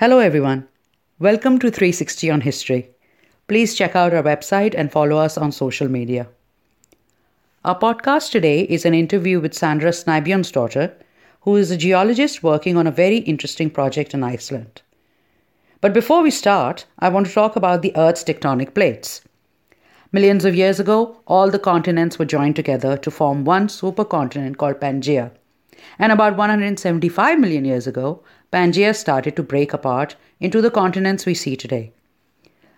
[0.00, 0.68] Hello, everyone.
[1.18, 2.88] Welcome to 360 on History.
[3.48, 6.28] Please check out our website and follow us on social media.
[7.64, 10.92] Our podcast today is an interview with Sandra Snæbjörnsdóttir,
[11.40, 14.82] who is a geologist working on a very interesting project in Iceland.
[15.80, 19.22] But before we start, I want to talk about the Earth's tectonic plates.
[20.12, 24.78] Millions of years ago, all the continents were joined together to form one supercontinent called
[24.78, 25.32] Pangaea.
[25.98, 28.22] And about 175 million years ago,
[28.52, 31.92] Pangaea started to break apart into the continents we see today.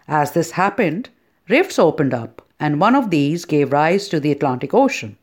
[0.08, 1.10] As this happened,
[1.48, 5.16] rifts opened up, and one of these gave rise to the Atlantic Ocean.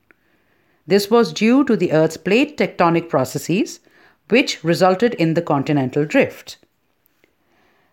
[0.88, 3.82] This was due to the Earth's plate tectonic processes,
[4.30, 6.58] which resulted in the continental drift.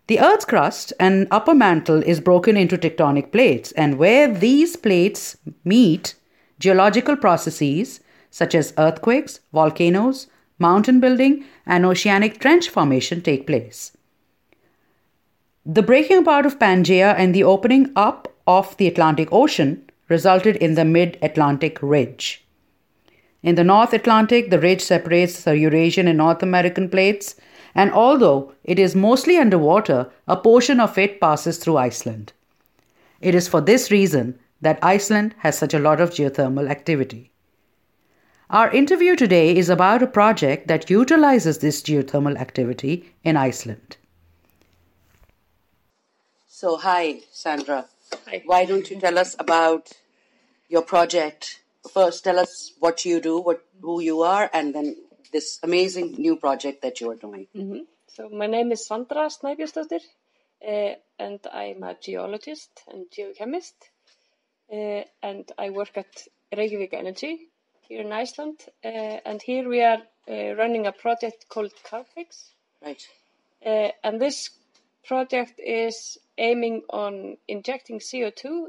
[0.07, 5.37] The Earth's crust and upper mantle is broken into tectonic plates, and where these plates
[5.65, 6.15] meet,
[6.61, 8.01] geological processes
[8.35, 10.27] such as earthquakes, volcanoes,
[10.59, 13.97] mountain building, and oceanic trench formation take place.
[15.65, 20.75] The breaking apart of Pangaea and the opening up of the Atlantic Ocean resulted in
[20.75, 22.45] the Mid Atlantic Ridge.
[23.45, 27.37] In the North Atlantic, the ridge separates the Eurasian and North American plates,
[27.73, 32.33] and although it is mostly underwater, a portion of it passes through Iceland.
[33.21, 37.31] It is for this reason that Iceland has such a lot of geothermal activity.
[38.51, 43.97] Our interview today is about a project that utilizes this geothermal activity in Iceland.
[46.47, 47.87] So, hi, Sandra.
[48.27, 48.43] Hi.
[48.45, 49.93] Why don't you tell us about
[50.69, 51.61] your project?
[51.91, 54.97] First, tell us what you do, what who you are, and then
[55.33, 57.47] this amazing new project that you are doing.
[57.55, 57.79] hmm
[58.09, 60.03] So my name is Sandra Snæbjörnsdóttir,
[60.69, 63.73] uh, and I'm a geologist and geochemist,
[64.71, 67.49] uh, and I work at Reykjavik Energy
[67.89, 68.89] here in Iceland, uh,
[69.25, 72.51] and here we are uh, running a project called Carbfix,
[72.85, 73.07] Right.
[73.65, 74.51] uh, and this
[75.07, 78.69] project is aiming on injecting CO2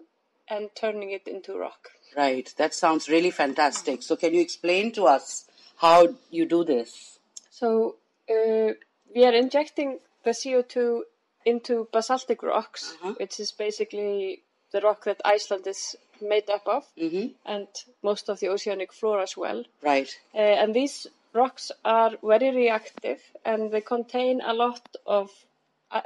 [0.50, 1.90] and turning it into rock.
[2.16, 2.54] Right.
[2.58, 4.04] That sounds really fantastic.
[4.04, 5.46] So, can you explain to us
[5.78, 7.20] how you do this?
[7.50, 7.96] So
[8.30, 8.74] uh,
[9.14, 11.02] we are injecting the CO2
[11.46, 13.14] into basaltic rocks, Uh-huh.
[13.20, 17.28] which is basically the rock that Iceland is made up of, Mm-hmm.
[17.46, 17.68] and
[18.03, 19.64] most of the oceanic floor as well.
[19.81, 20.09] Right.
[20.34, 25.30] Uh, and these rocks are very reactive, and they contain a lot of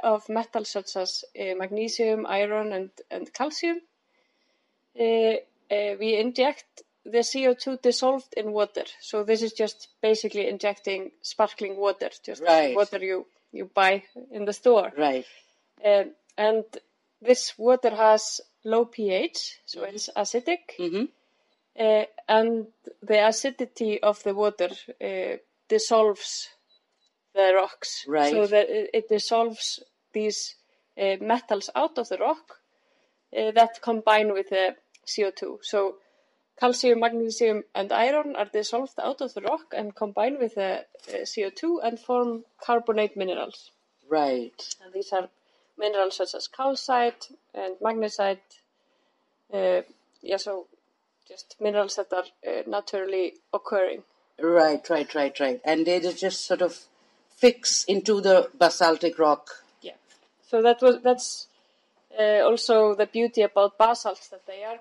[0.04, 3.80] of metals such as uh, magnesium, iron, and and calcium.
[4.98, 5.34] Uh,
[5.72, 8.84] uh, we inject the CO2 dissolved in water.
[9.00, 12.76] So this is just basically injecting sparkling water, just Right.
[12.76, 14.92] water you, you buy in the store.
[14.96, 15.24] Right.
[15.84, 16.64] Um, and
[17.22, 20.76] this water has low pH, so it's acidic.
[20.78, 21.04] Mm-hmm.
[21.78, 22.66] Uh, and
[23.02, 24.70] the acidity of the water
[25.02, 25.36] uh,
[25.68, 26.48] dissolves
[27.34, 28.04] the rocks.
[28.08, 28.32] Right.
[28.32, 29.82] So that it, it dissolves
[30.12, 30.56] these
[31.00, 32.58] uh, metals out of the rock
[33.36, 34.74] uh, that combine with the
[35.06, 35.58] CO2.
[35.62, 35.96] So
[36.58, 41.24] calcium, magnesium, and iron are dissolved out of the rock and combine with the uh,
[41.24, 43.70] CO2 and form carbonate minerals.
[44.08, 44.60] Right.
[44.84, 45.28] And these are
[45.84, 47.22] minerals such as calcite
[47.54, 48.38] and magnesite.
[49.52, 49.80] Uh,
[50.22, 50.66] yeah, so
[51.26, 54.02] just minerals that are uh, naturally occurring.
[54.38, 54.84] Right.
[54.90, 55.14] Right.
[55.14, 55.40] Right.
[55.40, 55.60] Right.
[55.64, 56.74] And they just- sort of
[57.44, 59.48] fix into the basaltic rock.
[59.82, 59.98] Yeah.
[60.50, 61.46] So that was that's
[62.18, 64.78] uh, also the beauty about basalts that they are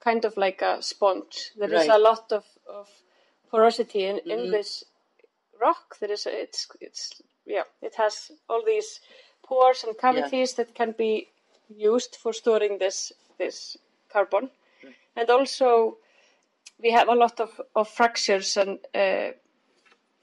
[0.00, 1.50] kind of like a sponge.
[1.56, 1.96] There is Right.
[1.98, 2.88] a lot of, of
[3.50, 4.84] porosity in, in this
[5.60, 5.98] rock.
[6.00, 9.00] There is a, it's it's yeah it has all these
[9.50, 11.12] pores and cavities that can be
[11.90, 13.76] used for storing this this
[14.12, 14.50] carbon,
[15.16, 15.96] and also
[16.82, 19.32] we have a lot of, of fractures and uh,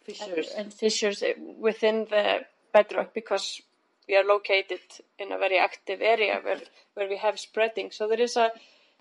[0.07, 0.49] Fissures.
[0.57, 1.23] and fissures
[1.59, 3.61] within the bedrock because
[4.07, 4.79] we are located
[5.19, 6.61] in a very active area where,
[6.93, 7.91] where we have spreading.
[7.91, 8.51] So there is a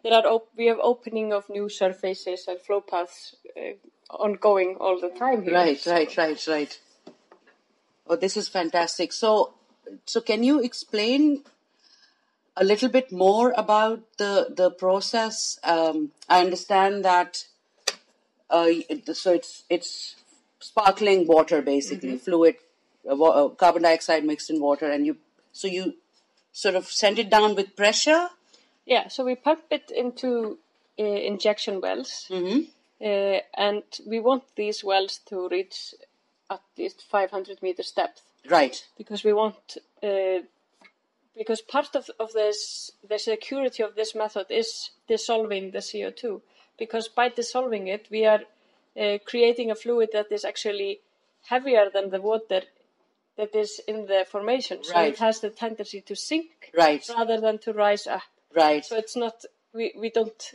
[0.02, 3.74] there are op- we have opening of new surfaces and flow paths uh,
[4.10, 5.42] ongoing all the time.
[5.42, 5.54] Here.
[5.54, 6.80] Right, So- right, right, right.
[8.08, 9.12] Oh, this is fantastic.
[9.12, 9.54] So,
[10.04, 11.44] so can you explain
[12.56, 15.58] a little bit more about the the process?
[15.64, 17.44] Um, I understand that.
[18.48, 18.68] Uh,
[19.12, 20.16] so it's it's
[20.60, 22.56] sparkling water, basically fluid,
[23.08, 25.16] uh, uh, carbon dioxide mixed in water, and you
[25.52, 25.94] so you
[26.52, 28.28] sort of send it down with pressure.
[28.86, 30.58] Yeah, so we pump it into
[30.98, 32.60] uh, injection wells, Mm-hmm.
[33.04, 35.94] uh, and we want these wells to reach
[36.48, 38.22] at least 500 meters depth.
[38.50, 38.84] Right.
[38.96, 40.40] because we want uh,
[41.36, 46.40] because part of, of this the security of this method is dissolving the CO2
[46.78, 48.40] because by dissolving it we are
[49.00, 51.00] uh, creating a fluid that is actually
[51.48, 52.62] heavier than the water
[53.36, 54.82] that is in the formation.
[54.82, 55.12] So Right.
[55.12, 57.04] it has the tendency to sink Right.
[57.08, 58.22] rather than to rise up.
[58.54, 58.84] Right.
[58.84, 59.44] So it's not
[59.74, 60.54] we, we don't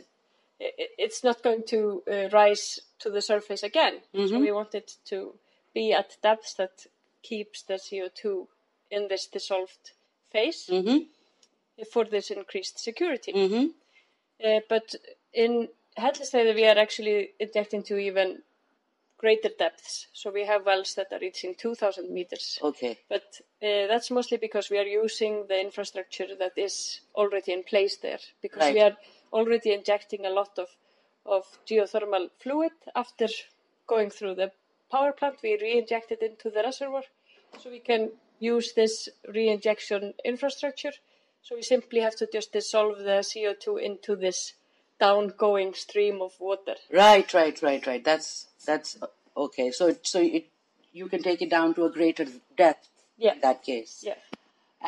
[0.58, 4.00] it's not going to uh, rise to the surface again.
[4.14, 5.34] So we want it to
[5.74, 6.86] be at depths that
[7.22, 8.48] keeps the CO2
[8.90, 9.92] in this dissolved
[10.30, 11.08] phase Mhm.
[11.90, 13.32] for this increased security.
[13.32, 13.74] Mhm.
[14.44, 14.94] Uh, but
[15.32, 18.42] in Hellisheiði we are actually injecting to even
[19.22, 20.08] greater depths.
[20.12, 22.58] So we have wells that are reaching 2,000 meters.
[22.60, 22.98] Okay.
[23.08, 27.98] But uh, that's mostly because we are using the infrastructure that is already in place
[27.98, 28.18] there.
[28.42, 28.96] Because we are
[29.32, 30.68] already injecting a lot of,
[31.24, 33.28] of geothermal fluid after
[33.86, 34.50] going through the
[34.92, 35.36] power plant.
[35.42, 37.02] We re-inject it into the reservoir.
[37.58, 40.92] So we can use this re-injection infrastructure.
[41.42, 44.54] So we simply have to just dissolve the CO2 into this
[45.00, 46.76] downgoing stream of water.
[46.92, 47.32] Right.
[47.34, 47.60] Right.
[47.62, 47.86] Right.
[47.86, 48.04] Right.
[48.04, 48.98] That's that's
[49.36, 49.70] okay.
[49.72, 50.46] So so it
[50.92, 52.88] you can take it down to a greater depth.
[53.18, 53.34] Yeah.
[53.34, 54.04] In that case.
[54.06, 54.14] Yeah.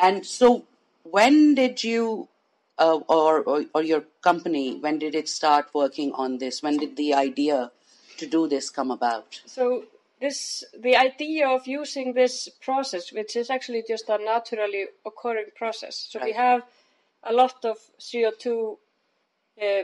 [0.01, 0.65] And so,
[1.03, 2.27] when did you,
[2.77, 6.61] uh, or, or or your company, when did it start working on this?
[6.61, 7.71] When did the idea
[8.17, 9.41] to do this come about?
[9.45, 9.85] So
[10.21, 16.07] this the idea of using this process, which is actually just a naturally occurring process.
[16.09, 16.63] So we have
[17.23, 18.77] a lot of CO2
[19.61, 19.83] uh,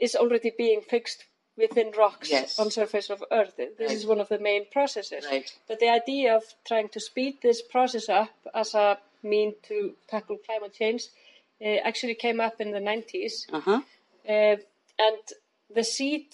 [0.00, 1.24] is already being fixed
[1.56, 2.58] within rocks Yes.
[2.58, 3.54] on surface of Earth.
[3.56, 3.90] This Right.
[3.92, 5.24] is one of the main processes.
[5.30, 5.50] Right.
[5.68, 10.38] But the idea of trying to speed this process up as a mean to tackle
[10.38, 11.04] climate change
[11.60, 13.46] uh, actually came up in the 90s.
[13.52, 13.80] Uh huh.
[14.28, 14.56] Uh,
[14.98, 15.18] and
[15.70, 16.26] the seed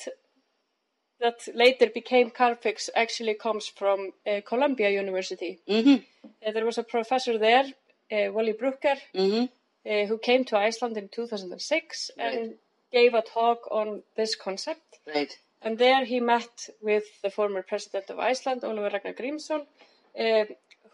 [1.20, 5.60] that later became Carbfix actually comes from uh, Columbia University.
[5.68, 6.04] Mhm.
[6.46, 7.64] Uh, there was a professor there,
[8.12, 9.48] uh, Wally Broecker, Mhm.
[9.86, 12.34] uh, who came to Iceland in 2006 Right.
[12.34, 12.58] and
[12.92, 14.98] gave a talk on this concept.
[15.06, 15.38] Right.
[15.62, 19.66] And there he met with the former president of Iceland, Ólafur Ragnar Grímsson,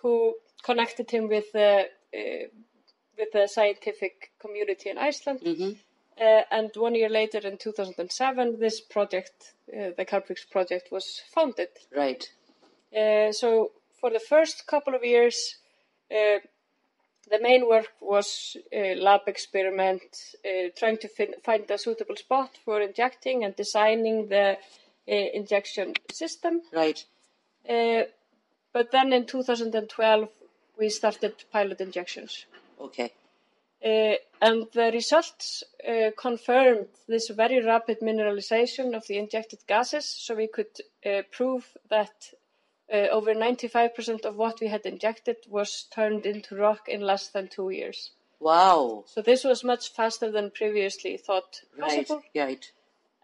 [0.02, 1.88] who connected him with the
[3.18, 5.40] with the scientific community in Iceland.
[5.40, 5.76] Mhm.
[6.18, 11.68] Uh, and one year later, in 2007, this project, uh, the Carbfix project, was founded.
[11.94, 12.30] Right.
[12.96, 15.56] Uh, so for the first couple of years,
[16.10, 16.38] uh,
[17.30, 20.02] the main work was uh, lab experiment,
[20.44, 24.56] uh, trying to fin- find a suitable spot for injecting and designing the
[25.08, 26.62] uh, injection system.
[26.72, 27.04] Right.
[27.68, 28.04] Uh,
[28.72, 30.28] but then in 2012,
[30.78, 32.46] we started pilot injections.
[32.80, 33.12] Okay.
[33.86, 40.34] Uh, and the results uh, confirmed this very rapid mineralization of the injected gases, so
[40.34, 42.32] we could uh, prove that
[42.92, 47.48] uh, over 95% of what we had injected was turned into rock in less than
[47.48, 48.10] two years.
[48.40, 49.04] Wow.
[49.06, 52.06] So this was much faster than previously thought Right.
[52.06, 52.22] possible.
[52.34, 52.70] Right.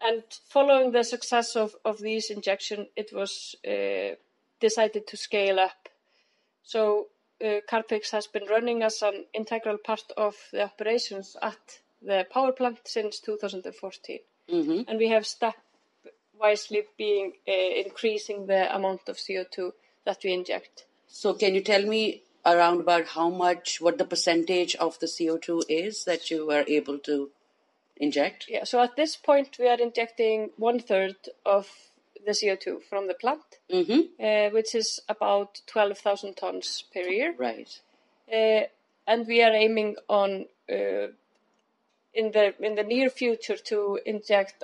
[0.01, 4.15] And following the success of, of these injection, it was uh,
[4.59, 5.89] decided to scale up.
[6.63, 7.07] So
[7.41, 12.51] uh, Carbfix has been running as an integral part of the operations at the power
[12.51, 14.19] plant since 2014.
[14.49, 14.85] Mhm.
[14.87, 19.73] And we have stepwisely being uh, increasing the amount of CO2
[20.05, 20.85] that we inject.
[21.07, 25.63] So can you tell me around about how much, what the percentage of the CO2
[25.69, 27.31] is that you were able to
[27.97, 28.47] inject?
[28.49, 31.15] Yeah, so at this point, we are injecting one third
[31.45, 31.69] of
[32.25, 33.41] the CO2 from the plant.
[33.71, 34.23] Mm-hmm.
[34.23, 37.33] uh, which is about 12,000 tons per year.
[37.37, 37.79] Right.
[38.31, 38.67] Uh,
[39.07, 41.07] and we are aiming on uh,
[42.13, 44.63] in the in the near future to inject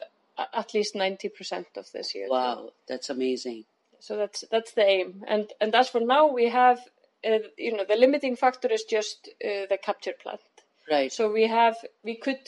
[0.54, 2.30] at least 90% of the CO2.
[2.30, 3.66] Wow, that's amazing.
[4.00, 5.24] So that's that's the aim.
[5.28, 6.80] And and as for now, we have
[7.26, 10.40] uh, you know the limiting factor is just uh, the capture plant.
[10.90, 11.12] Right.
[11.12, 12.48] So we have we could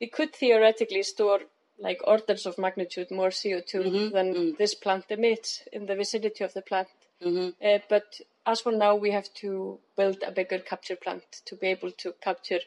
[0.00, 1.40] we could theoretically store
[1.78, 6.62] like orders of magnitude more CO2 than this plant emits in the vicinity of the
[6.62, 6.88] plant.
[7.24, 11.68] Uh, but as for now, we have to build a bigger capture plant to be
[11.68, 12.60] able to capture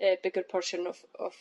[0.00, 1.34] a bigger portion of, of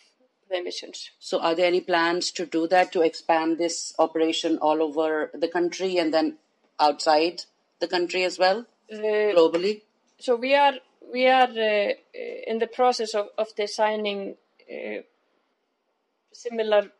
[0.49, 1.11] the emissions.
[1.19, 5.47] So, are there any plans to do that to expand this operation all over the
[5.47, 6.37] country and then
[6.79, 7.43] outside
[7.79, 9.81] the country as well, Uh, globally?
[10.19, 10.75] so we are
[11.13, 14.35] we are uh, uh, in the process of, of designing
[14.71, 15.01] uh,
[16.33, 16.91] similar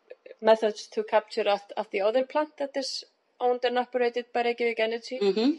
[0.42, 3.04] methods to capture at, at the other plant that is
[3.40, 5.20] owned and operated by Reykjavik Energy.
[5.22, 5.52] Mm-hmm.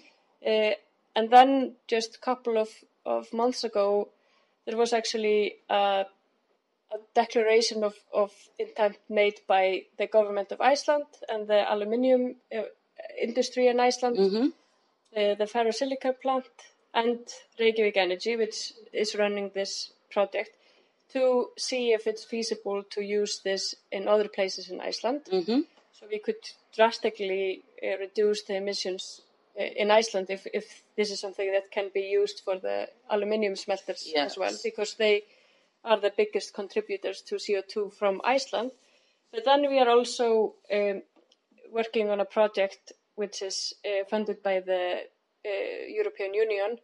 [0.46, 0.72] Uh,
[1.16, 2.68] and then just a couple of,
[3.04, 4.08] of months ago,
[4.66, 6.04] there was actually a,
[6.92, 12.62] a declaration of, of intent made by the government of Iceland and the aluminium uh,
[13.20, 14.46] industry in Iceland, Mm-hmm.
[15.16, 16.44] uh, the ferrosilicon plant,
[16.94, 17.18] and
[17.58, 20.50] Reykjavik Energy, which is running this project,
[21.12, 25.22] to see if it's feasible to use this in other places in Iceland.
[25.32, 25.60] Mm-hmm.
[25.92, 26.36] So we could
[26.74, 29.22] drastically uh, reduce the emissions
[29.58, 33.56] uh, in Iceland if, if this is something that can be used for the aluminium
[33.56, 34.32] smelters Yes.
[34.32, 35.24] as well, because they
[35.84, 38.72] are the biggest contributors to CO2 from Iceland.
[39.32, 41.02] But then we are also um,
[41.72, 45.00] working on a project which is uh, funded by the
[45.44, 46.78] uh, European Union,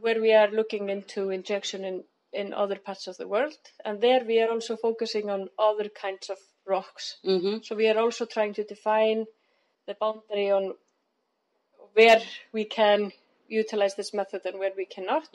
[0.00, 3.56] where we are looking into injection in, in other parts of the world.
[3.84, 7.16] And there we are also focusing on other kinds of rocks.
[7.62, 9.26] So we are also trying to define
[9.86, 10.74] the boundary on
[11.94, 12.22] where
[12.52, 13.12] we can
[13.48, 15.28] utilize this method and where we cannot.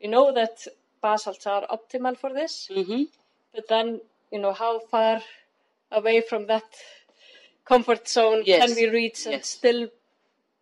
[0.00, 0.66] We know that
[1.02, 2.68] basalts are optimal for this,
[3.54, 4.00] but then,
[4.30, 5.22] you know, how far
[5.90, 6.64] away from that
[7.64, 8.66] comfort zone Yes.
[8.66, 9.48] can we reach and Yes.
[9.48, 9.88] still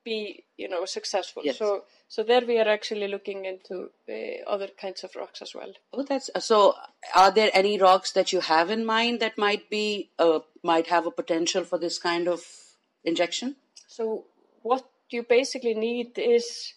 [0.05, 1.43] be, you know, successful?
[1.45, 1.59] Yes.
[1.59, 5.73] So, so there we are actually looking into uh, other kinds of rocks as well.
[5.93, 6.75] Oh, that's so.
[7.15, 11.07] Are there any rocks that you have in mind that might be uh, might have
[11.07, 12.45] a potential for this kind of
[13.05, 13.57] injection?
[13.89, 14.25] So
[14.63, 16.75] what you basically need is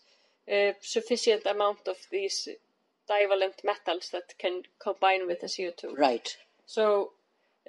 [0.47, 2.47] a sufficient amount of these
[3.07, 5.97] divalent metals that can combine with the CO2.
[5.97, 6.35] Right.
[6.65, 7.11] So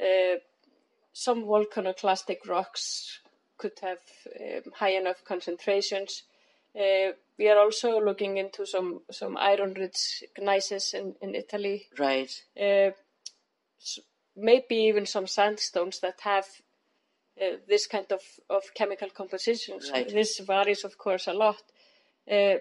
[0.00, 0.38] uh,
[1.12, 3.20] some volcanoclastic rocks
[3.58, 3.98] could have
[4.40, 6.22] um, high enough concentrations.
[6.74, 11.86] Uh, we are also looking into some, some iron-rich gneisses in, in Italy.
[11.98, 12.30] Right.
[12.56, 12.90] Uh,
[13.80, 14.00] s-
[14.36, 16.46] maybe even some sandstones that have
[17.40, 19.90] uh, this kind of, of chemical compositions.
[19.92, 20.08] Right.
[20.08, 21.62] This varies, of course, a lot,
[22.30, 22.56] uh,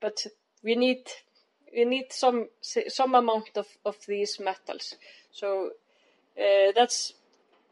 [0.00, 0.26] but
[0.62, 1.08] we need
[1.76, 2.48] we need some
[2.88, 4.94] some amount of, of these metals.
[5.32, 5.70] So
[6.38, 7.12] uh, that's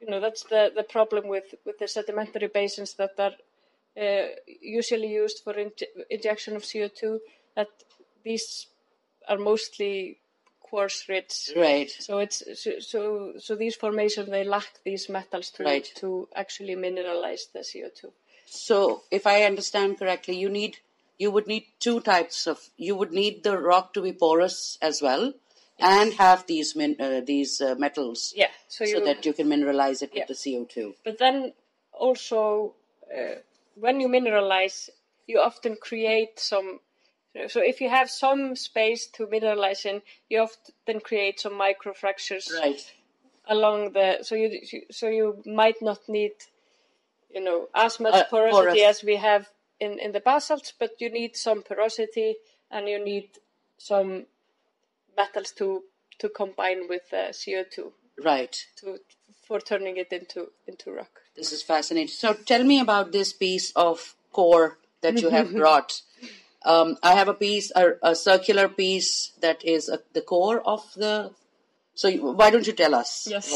[0.05, 3.33] you know that's the, the problem with, with the sedimentary basins that are
[4.01, 4.27] uh,
[4.61, 7.19] usually used for inj- injection of CO2.
[7.57, 7.69] That
[8.25, 8.67] these
[9.29, 10.19] are mostly
[10.61, 11.51] quartz rich.
[11.57, 11.91] Right.
[11.91, 15.91] So it's so so, so these formations they lack these metals to Right.
[15.97, 18.11] to actually mineralize the CO2.
[18.47, 20.79] So, if I understand correctly, you need
[21.19, 25.01] you would need two types of you would need the rock to be porous as
[25.01, 25.33] well,
[25.79, 28.51] and have these min, uh, these uh, metals, Yeah.
[28.69, 30.25] So, so that you can mineralize it Yeah.
[30.29, 30.95] with the CO two.
[31.05, 31.53] but then
[31.93, 32.75] also
[33.15, 33.37] uh,
[33.75, 34.89] when you mineralize,
[35.27, 36.81] you often create some.
[37.49, 42.93] So if you have some space to mineralize in, you often create some microfractures Right.
[43.47, 44.19] along the.
[44.23, 46.33] So you so you might not need,
[47.35, 48.99] you know, as much Uh, porosity porous.
[48.99, 49.49] as we have
[49.81, 52.37] in in the basalts, but you need some porosity
[52.71, 53.29] and you need
[53.79, 54.27] some
[55.17, 55.83] metals to
[56.19, 57.93] to combine with uh, CO2
[58.23, 58.57] Right.
[58.81, 58.99] to
[59.47, 61.21] for turning it into into rock.
[61.37, 62.09] This is fascinating.
[62.09, 66.01] So tell me about this piece of core that you have brought.
[66.65, 70.83] Um, I have a piece, a, a circular piece that is uh the core of
[70.97, 71.33] the.
[71.95, 73.27] So you, why don't you tell us?
[73.31, 73.47] Yes.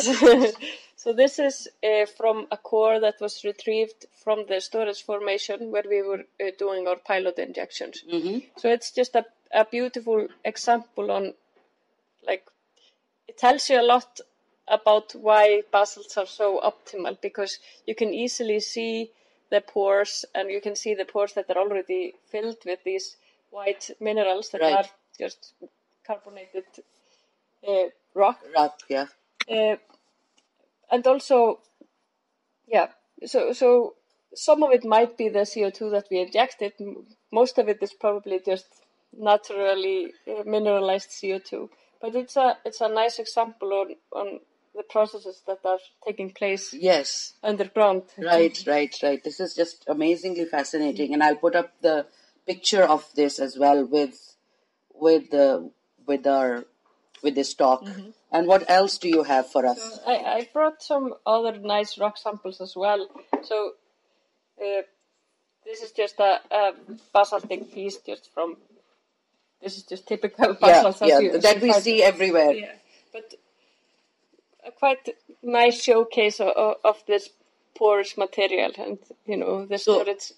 [0.97, 5.83] so this is uh, from a core that was retrieved from the storage formation where
[5.89, 8.05] we were uh, doing our pilot injections.
[8.59, 11.35] So it's just a, a beautiful example on,
[12.29, 12.45] like,
[13.27, 14.21] it tells you a lot
[14.69, 19.11] about why basalts are so optimal because you can easily see
[19.51, 23.17] the pores and you can see the pores that are already filled with these
[23.51, 24.77] white minerals that Right.
[24.77, 24.85] are
[25.19, 25.55] just
[26.07, 26.65] carbonated
[27.67, 28.41] uh, rock.
[28.55, 29.07] Rock, yeah.
[29.51, 29.77] Uh,
[30.91, 31.61] and also,
[32.67, 32.89] yeah,
[33.25, 33.95] so so
[34.35, 36.73] some of it might be the CO2 that we injected.
[37.33, 38.67] Most of it is probably just
[39.17, 41.69] naturally uh, mineralized CO2.
[42.01, 44.41] But it's a it's a nice example on on
[44.75, 47.33] the processes that are taking place Yes.
[47.43, 48.03] underground.
[48.17, 49.23] Right, right, right.
[49.23, 52.07] This is just amazingly fascinating, and I'll put up the
[52.47, 54.37] picture of this as well with
[54.95, 55.71] with the
[56.07, 56.65] with our
[57.23, 57.87] with this talk.
[58.31, 60.01] And what else do you have for us?
[60.07, 63.09] I, I brought some other nice rock samples as well.
[63.43, 63.73] So
[64.63, 64.83] uh,
[65.65, 66.73] this is just a, a
[67.13, 68.57] basaltic piece just from.
[69.63, 72.53] This is just typical Yeah, yeah, you, that we see everywhere.
[72.53, 72.73] Yeah,
[73.13, 73.35] but
[74.65, 75.09] a quite
[75.43, 77.31] nice showcase of, of this
[77.75, 80.33] porous material, and you know the So- storage.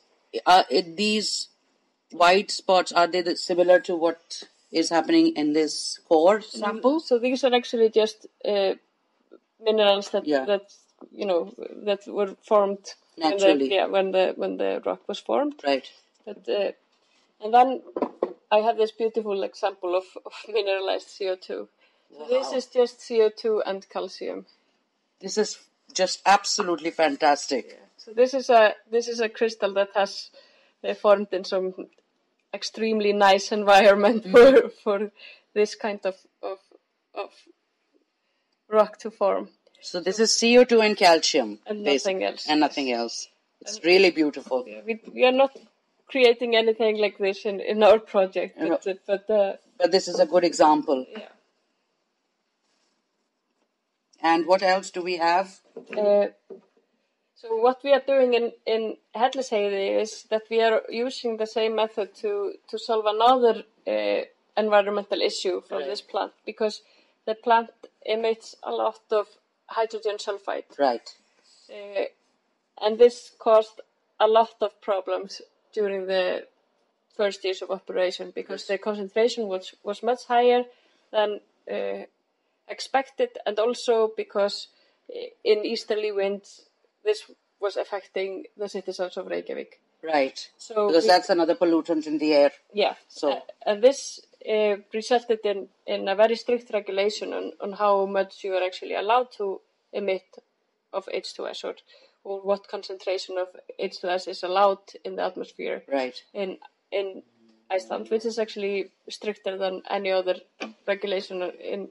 [0.46, 1.48] Are these
[2.12, 7.00] white spots are they similar to what is happening in this core sample?
[7.00, 8.74] So these are actually just uh,
[9.60, 10.44] minerals that Yeah.
[10.44, 10.72] that
[11.10, 11.52] you know
[11.84, 12.78] that were formed
[13.16, 13.74] when the- Naturally.
[13.74, 15.60] yeah, when the when the rock was formed.
[15.66, 15.90] Right.
[16.24, 16.70] But, uh,
[17.42, 17.82] and then
[18.50, 21.68] I have this beautiful example of, of mineralized CO2.
[22.12, 24.46] So this is just CO2 and calcium.
[25.20, 25.58] This is
[25.94, 27.78] just absolutely fantastic.
[27.96, 30.30] So this is a this is a crystal that has
[30.82, 31.74] uh, formed in some
[32.52, 35.12] extremely nice environment for for
[35.54, 36.58] this kind of of
[37.14, 37.30] of
[38.68, 39.48] rock to form.
[39.82, 42.46] So this is CO2 and calcium, And nothing else.
[42.48, 43.28] and nothing else.
[43.62, 44.64] It's really beautiful.
[44.66, 45.56] Yeah, we, we are not
[46.10, 50.26] creating anything like this in, in our project, but, but uh, But this is a
[50.26, 51.06] good example.
[51.10, 51.28] yeah.
[54.22, 55.60] And what else do we have?
[55.96, 56.26] Uh,
[57.34, 61.74] so what we are doing in in Hellisheiði is that we are using the same
[61.74, 63.54] method to to solve another
[63.86, 64.20] uh,
[64.56, 65.88] environmental issue from Right.
[65.90, 66.82] this plant because
[67.26, 67.70] the plant
[68.04, 69.26] emits a lot of
[69.76, 71.08] hydrogen sulfide, Right.
[71.72, 72.04] uh,
[72.84, 73.80] and this caused
[74.18, 75.40] a lot of problems
[75.72, 76.46] during the
[77.16, 80.64] first years of operation because the concentration was was much higher
[81.12, 82.04] than uh,
[82.68, 84.68] expected, and also because
[85.10, 86.62] uh, in easterly winds
[87.04, 89.80] this was affecting the citizens of Reykjavik.
[90.02, 90.50] Right.
[90.56, 92.52] So Because we- that's another pollutant in the air.
[92.72, 92.94] yeah.
[93.08, 98.06] So- Uh, and this uh, resulted in, in a very strict regulation on, on how
[98.06, 99.60] much you are actually allowed to
[99.92, 100.24] emit
[100.92, 101.74] of H2S or,
[102.24, 103.48] or what concentration of
[103.78, 106.14] H2S is allowed in the atmosphere Right.
[106.34, 106.58] in
[106.90, 107.22] in
[107.70, 110.36] Iceland, which is actually stricter than any other
[110.86, 111.88] regulation in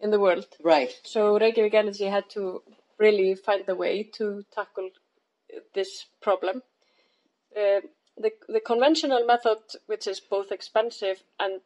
[0.00, 0.46] in the world.
[0.62, 0.92] Right.
[1.04, 2.62] So Reykjavik Energy had to
[2.98, 4.90] really find a way to tackle
[5.74, 6.62] this problem.
[7.56, 7.80] Uh,
[8.16, 11.60] the the conventional method, which is both expensive and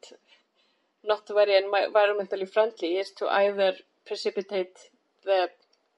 [1.03, 3.75] not very environmentally friendly, is to either
[4.07, 4.79] precipitate
[5.25, 5.51] the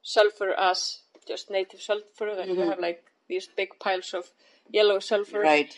[0.02, 4.24] sulfur as just native sulfur, that you have like these big piles of
[4.78, 5.72] yellow sulfur, Right.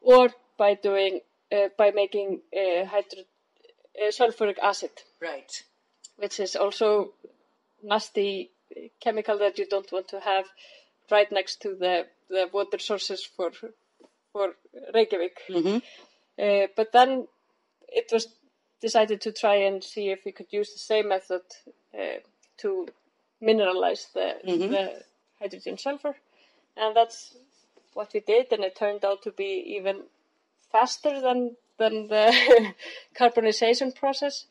[0.00, 1.20] or by doing
[1.56, 2.28] uh, by making
[2.62, 3.28] uh, hydro-
[4.00, 4.90] uh, sulfuric acid
[5.20, 5.52] Right.
[6.22, 6.88] which is also
[7.82, 8.50] nasty
[9.00, 10.46] chemical that you don't want to have
[11.10, 13.50] right next to the, the water sources for
[14.32, 14.54] for
[14.94, 15.36] Reykjavik.
[15.48, 15.78] Mm-hmm.
[16.44, 17.26] Uh, but then
[17.88, 18.28] it was
[18.80, 21.42] decided to try and see if we could use the same method
[22.00, 22.20] uh,
[22.58, 22.86] to
[23.42, 25.02] mineralize the, the
[25.40, 26.14] hydrogen sulfur,
[26.76, 27.36] and that's
[27.94, 30.02] what we did, and it turned out to be even
[30.72, 32.74] faster than than the
[33.18, 34.46] carbonization process.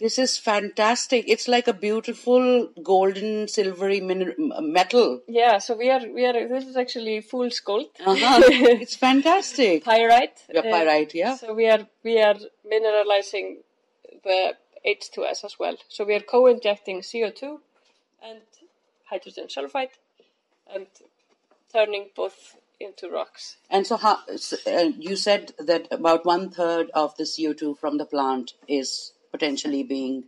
[0.00, 1.26] This is fantastic.
[1.28, 5.20] It's like a beautiful golden silvery min- metal.
[5.28, 6.48] Yeah, so we are we are.
[6.48, 8.40] This is actually fool's gold, Uh-huh.
[8.82, 9.84] it's fantastic.
[9.84, 10.40] pyrite.
[10.52, 11.36] Yeah, uh, pyrite, yeah.
[11.36, 12.34] So we are we are
[12.68, 13.58] mineralizing
[14.24, 15.76] the H2S as well.
[15.88, 17.60] So we are co-injecting CO2
[18.24, 18.40] and
[19.10, 19.90] hydrogen sulfide,
[20.72, 20.86] and
[21.72, 23.56] turning both into rocks.
[23.70, 27.98] And so, how, s- uh, you said that about one third of the CO2 from
[27.98, 30.24] the plant is potentially being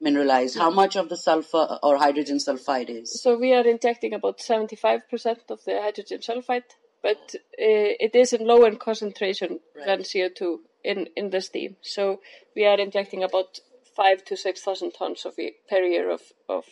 [0.00, 0.56] mineralized.
[0.56, 3.20] How much of the sulfur or hydrogen sulfide is?
[3.22, 5.02] So we are injecting about 75%
[5.50, 6.64] of the hydrogen sulfide,
[7.02, 11.76] but uh, it is in lower concentration than CO2 in, in the steam.
[11.82, 12.20] So
[12.56, 13.60] we are injecting about
[13.94, 16.64] five to 6,000 tons of e- per year of, of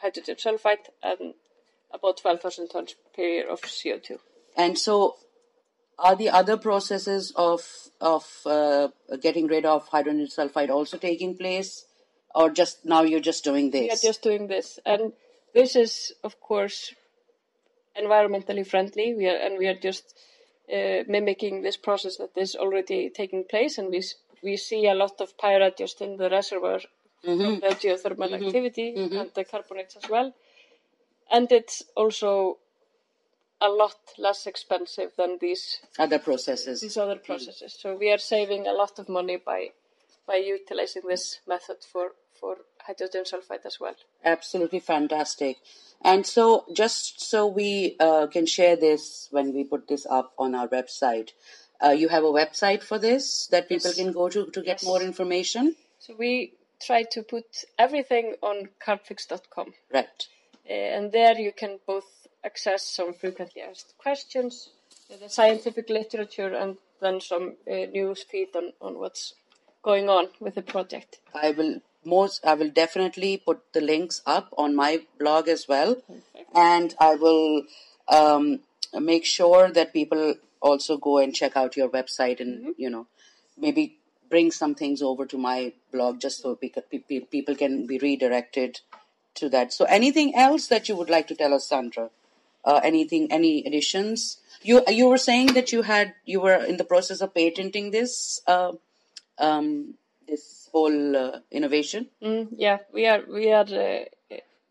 [0.00, 1.34] hydrogen sulfide and
[1.92, 4.18] about 12,000 tons per year of CO2.
[4.56, 5.16] And so,
[5.98, 7.62] are the other processes of
[8.00, 8.88] of uh,
[9.20, 11.84] getting rid of hydrogen sulfide also taking place,
[12.34, 13.82] or just now you're just doing this?
[13.82, 15.12] We are just doing this, and
[15.54, 16.94] this is, of course,
[18.00, 19.14] environmentally friendly.
[19.14, 20.14] We are, and we are just
[20.72, 24.02] uh, mimicking this process that is already taking place, and we
[24.42, 26.80] we see a lot of pyrite just in the reservoir
[27.24, 30.34] from the geothermal activity and the carbonates as well.
[31.30, 32.58] And it's also
[33.60, 36.80] a lot less expensive than these other processes.
[36.80, 37.76] these other processes.
[37.78, 39.70] So we are saving a lot of money by
[40.26, 42.56] by utilizing this method for for
[42.86, 43.94] hydrogen sulfide as well.
[44.24, 45.58] Absolutely fantastic.
[46.02, 50.54] And so, just so we uh, can share this when we put this up on
[50.54, 51.32] our website,
[51.84, 53.96] uh, you have a website for this that people Yes.
[53.96, 55.76] can go to to get more information.
[55.98, 59.74] So we try to put everything on carbfix.com.
[59.92, 60.26] Right.
[60.68, 62.06] Uh, and there you can both
[62.44, 64.70] access some frequently asked questions,
[65.12, 69.34] uh, the scientific literature, and then some uh, news feed on, on what's
[69.82, 71.18] going on with the project.
[71.34, 72.44] I will most.
[72.44, 75.96] I will definitely put the links up on my blog as well,
[76.54, 77.64] and I will
[78.08, 78.60] um,
[78.94, 83.06] make sure that people also go and check out your website and you know
[83.56, 83.99] maybe
[84.30, 86.82] bring some things over to my blog just so people
[87.30, 88.80] people can be redirected
[89.34, 89.72] to that.
[89.72, 92.10] So, anything else that you would like to tell us, Sandra?
[92.64, 93.30] Uh, anything?
[93.32, 94.38] Any additions?
[94.62, 98.40] You you were saying that you had you were in the process of patenting this
[98.46, 98.72] uh,
[99.38, 99.94] um,
[100.28, 104.04] this whole uh, innovation, Mm, yeah, we are we are uh,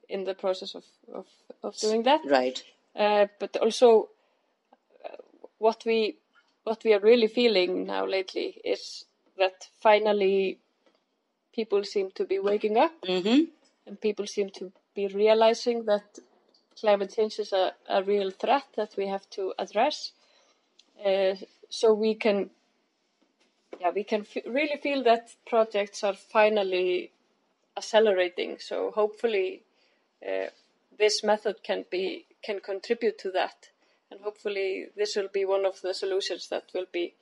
[0.07, 1.25] in the process of, of,
[1.63, 2.21] of doing that.
[2.25, 2.63] right?
[2.95, 4.09] Uh, but also,
[5.05, 5.17] uh,
[5.57, 6.17] what we
[6.63, 9.05] what we are really feeling now lately is
[9.39, 10.59] that finally
[11.53, 13.45] people seem to be waking up Mm-hmm.
[13.87, 16.19] and people seem to be realizing that
[16.79, 20.11] climate change is a, a real threat that we have to address.
[21.05, 21.35] Uh,
[21.69, 22.49] so we can,
[23.79, 27.11] yeah, we can f- really feel that projects are finally
[27.77, 28.57] accelerating.
[28.59, 29.63] So hopefully,
[30.25, 30.47] uh,
[30.97, 33.69] this method can be can contribute to that,
[34.11, 37.13] and hopefully this will be one of the solutions that will be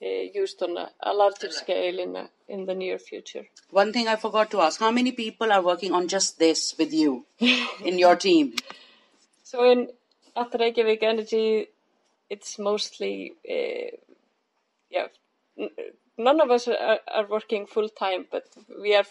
[0.00, 3.46] used on a, a larger scale in a, in the near future.
[3.70, 6.92] One thing I forgot to ask: How many people are working on just this with
[6.92, 7.26] you
[7.84, 8.54] in your team?
[9.42, 9.88] So in
[10.36, 11.68] at Reykjavik Energy,
[12.28, 13.96] it's mostly uh,
[14.90, 15.06] yeah.
[15.58, 15.70] n-
[16.18, 18.44] None of us are, are working full time, but
[18.82, 19.08] we have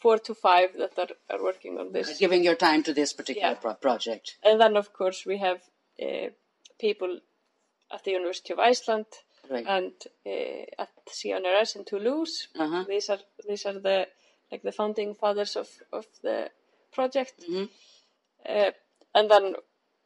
[0.00, 2.18] four to five that are, are working on this.
[2.18, 3.54] Giving your time to this particular Yeah.
[3.54, 4.36] pro- project.
[4.44, 5.60] And then, of course, we have
[6.00, 6.28] uh,
[6.78, 7.18] people
[7.92, 9.06] at the University of Iceland
[9.50, 9.64] Right.
[9.66, 9.92] and
[10.26, 12.48] uh, at CNRS in Toulouse.
[12.58, 12.84] Uh-huh.
[12.88, 14.06] These are these are the
[14.50, 16.50] like the founding fathers of, of the
[16.92, 17.44] project.
[17.50, 17.68] Mhm.
[18.48, 18.70] Uh,
[19.14, 19.54] and then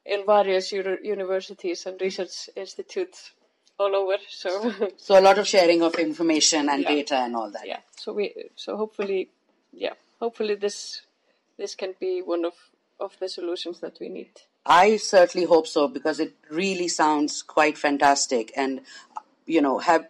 [0.07, 3.33] in various uni- universities and research institutes
[3.79, 4.16] all over.
[4.29, 6.88] So So a lot of sharing of information and Yeah.
[6.94, 7.66] data and all that.
[7.66, 9.31] yeah, so we so hopefully
[9.72, 11.03] yeah hopefully this
[11.59, 12.55] this can be one of
[12.98, 14.31] of the solutions that we need.
[14.66, 18.53] I certainly hope so because it really sounds quite fantastic.
[18.57, 18.83] And
[19.56, 20.04] you know, have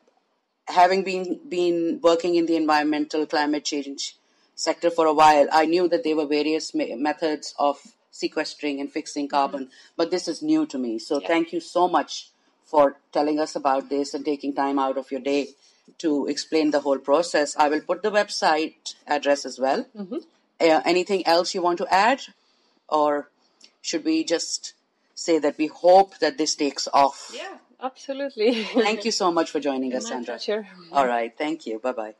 [0.81, 4.17] having been been working in the environmental climate change
[4.55, 7.79] sector for a while, I knew that there were various me- methods of
[8.11, 10.93] sequestering and fixing carbon, but this is new to me.
[10.99, 11.29] So Yeah.
[11.33, 12.13] thank you so much
[12.73, 12.85] for
[13.17, 15.43] telling us about this and taking time out of your day
[16.05, 17.57] to explain the whole process.
[17.65, 19.87] I will put the website address as well.
[20.61, 22.21] Uh, anything else you want to add?
[23.01, 23.31] Or
[23.89, 24.75] should we just
[25.15, 27.19] say that we hope that this takes off?
[27.35, 28.65] Yeah, absolutely.
[28.65, 30.35] Thank you so much for joining us, My Sandra.
[30.35, 30.67] pleasure.
[30.93, 31.37] All right.
[31.37, 31.79] Thank you.
[31.79, 32.15] Bye bye.